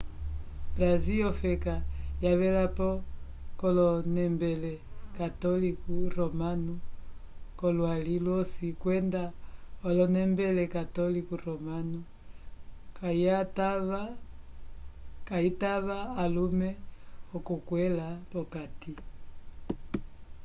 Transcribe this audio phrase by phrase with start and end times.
[0.75, 1.75] brasil ofeka
[2.25, 2.89] yavelapo
[3.77, 4.73] yonembele
[5.17, 6.73] católico romano
[7.57, 9.23] k'olwali lwosi kwenda
[9.87, 11.99] onembele católico romano
[15.27, 16.69] kayitava alume
[17.35, 18.93] okulikwẽla p'okati